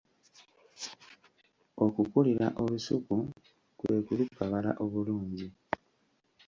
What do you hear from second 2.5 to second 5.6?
olusuku kwe kulukabala obulungi.